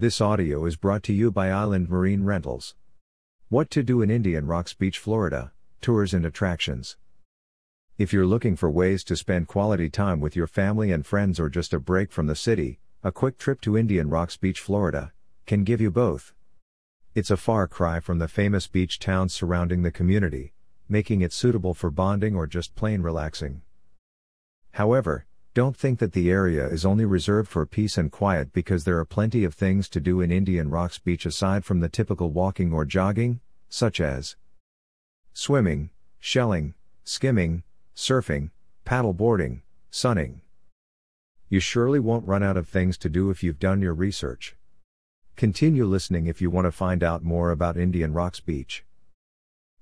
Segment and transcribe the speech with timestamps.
[0.00, 2.74] This audio is brought to you by Island Marine Rentals.
[3.50, 6.96] What to do in Indian Rocks Beach, Florida, tours and attractions.
[7.98, 11.50] If you're looking for ways to spend quality time with your family and friends or
[11.50, 15.12] just a break from the city, a quick trip to Indian Rocks Beach, Florida,
[15.44, 16.32] can give you both.
[17.14, 20.54] It's a far cry from the famous beach towns surrounding the community,
[20.88, 23.60] making it suitable for bonding or just plain relaxing.
[24.70, 28.98] However, don't think that the area is only reserved for peace and quiet because there
[28.98, 32.72] are plenty of things to do in Indian Rocks Beach aside from the typical walking
[32.72, 34.36] or jogging, such as
[35.32, 37.64] swimming, shelling, skimming,
[37.96, 38.50] surfing,
[38.86, 40.40] paddleboarding, sunning.
[41.48, 44.54] You surely won't run out of things to do if you've done your research.
[45.34, 48.84] Continue listening if you want to find out more about Indian Rocks Beach.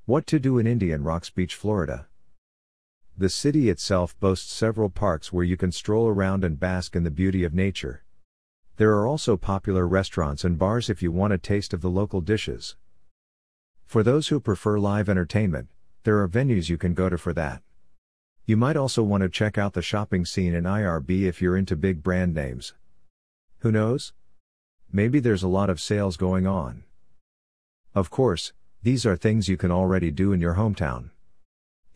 [0.06, 2.06] What to do in Indian Rocks Beach, Florida.
[3.20, 7.10] The city itself boasts several parks where you can stroll around and bask in the
[7.10, 8.04] beauty of nature.
[8.76, 12.20] There are also popular restaurants and bars if you want a taste of the local
[12.20, 12.76] dishes.
[13.84, 15.66] For those who prefer live entertainment,
[16.04, 17.60] there are venues you can go to for that.
[18.46, 21.74] You might also want to check out the shopping scene in IRB if you're into
[21.74, 22.74] big brand names.
[23.62, 24.12] Who knows?
[24.92, 26.84] Maybe there's a lot of sales going on.
[27.96, 28.52] Of course,
[28.84, 31.10] these are things you can already do in your hometown.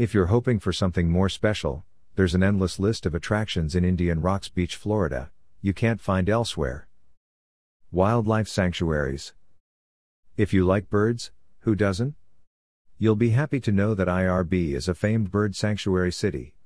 [0.03, 1.85] If you're hoping for something more special,
[2.17, 6.89] there's an endless list of attractions in Indian Rocks Beach, Florida, you can't find elsewhere.
[7.93, 9.33] Wildlife Sanctuaries.
[10.37, 11.31] If you like birds,
[11.61, 12.17] who doesn't?
[12.99, 16.57] You'll be happy to know that IRB is a famed bird sanctuary city.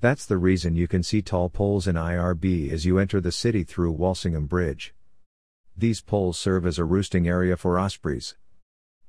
[0.00, 3.64] That's the reason you can see tall poles in IRB as you enter the city
[3.64, 4.94] through Walsingham Bridge.
[5.76, 8.36] These poles serve as a roosting area for ospreys.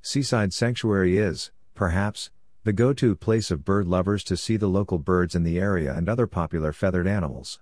[0.02, 2.32] Seaside Sanctuary is, perhaps,
[2.64, 5.95] the go to place of bird lovers to see the local birds in the area
[5.95, 7.59] and other popular feathered animals.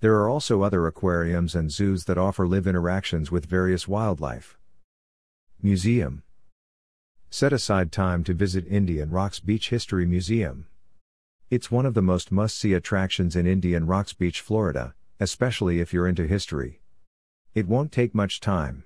[0.00, 4.58] There are also other aquariums and zoos that offer live interactions with various wildlife.
[5.62, 6.24] Museum
[7.30, 10.66] Set aside time to visit Indian Rocks Beach History Museum.
[11.48, 15.92] It's one of the most must see attractions in Indian Rocks Beach, Florida, especially if
[15.92, 16.80] you're into history.
[17.54, 18.82] It won't take much time.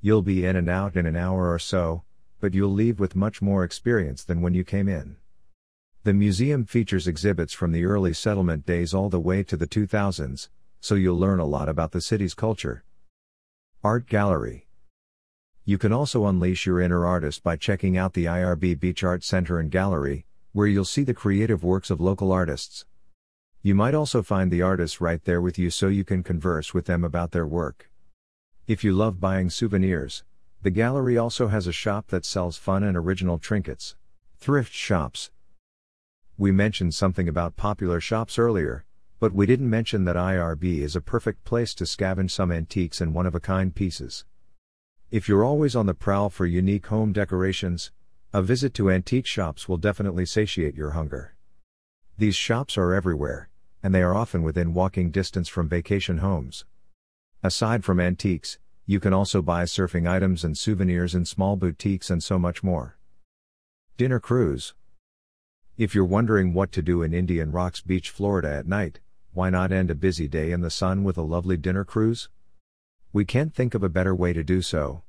[0.00, 2.04] You'll be in and out in an hour or so,
[2.40, 5.16] but you'll leave with much more experience than when you came in.
[6.04, 10.48] The museum features exhibits from the early settlement days all the way to the 2000s,
[10.80, 12.84] so you'll learn a lot about the city's culture.
[13.82, 14.66] Art Gallery
[15.64, 19.58] You can also unleash your inner artist by checking out the IRB Beach Art Center
[19.58, 22.86] and Gallery, where you'll see the creative works of local artists.
[23.60, 26.86] You might also find the artists right there with you so you can converse with
[26.86, 27.90] them about their work.
[28.66, 30.24] If you love buying souvenirs,
[30.62, 33.94] the gallery also has a shop that sells fun and original trinkets.
[34.38, 35.30] Thrift shops.
[36.36, 38.84] We mentioned something about popular shops earlier,
[39.20, 43.14] but we didn't mention that IRB is a perfect place to scavenge some antiques and
[43.14, 44.24] one of a kind pieces.
[45.10, 47.92] If you're always on the prowl for unique home decorations,
[48.32, 51.34] a visit to antique shops will definitely satiate your hunger.
[52.18, 53.48] These shops are everywhere,
[53.82, 56.64] and they are often within walking distance from vacation homes.
[57.42, 58.58] Aside from antiques,
[58.90, 62.96] you can also buy surfing items and souvenirs in small boutiques and so much more.
[63.98, 64.72] Dinner Cruise
[65.76, 69.00] If you're wondering what to do in Indian Rocks Beach, Florida at night,
[69.34, 72.30] why not end a busy day in the sun with a lovely dinner cruise?
[73.12, 75.02] We can't think of a better way to do so.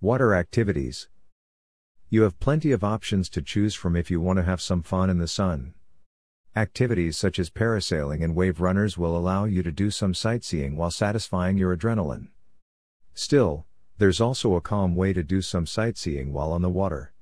[0.00, 1.08] Water Activities
[2.08, 5.10] You have plenty of options to choose from if you want to have some fun
[5.10, 5.74] in the sun.
[6.54, 10.92] Activities such as parasailing and wave runners will allow you to do some sightseeing while
[10.92, 12.28] satisfying your adrenaline.
[13.18, 13.64] Still,
[13.96, 17.14] there's also a calm way to do some sightseeing while on the water.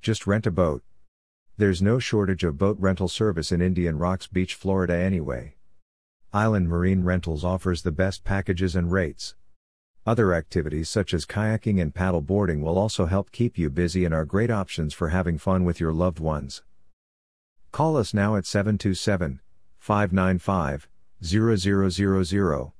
[0.00, 0.84] Just rent a boat.
[1.56, 5.56] There's no shortage of boat rental service in Indian Rocks Beach, Florida anyway.
[6.32, 9.34] Island Marine Rentals offers the best packages and rates.
[10.06, 14.14] Other activities such as kayaking and paddle boarding will also help keep you busy and
[14.14, 16.62] are great options for having fun with your loved ones.
[17.72, 19.40] Call us now at 727
[19.80, 20.88] 595
[21.20, 22.75] 0000